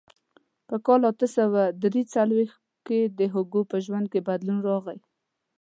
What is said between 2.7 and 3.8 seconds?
کې د هوګو په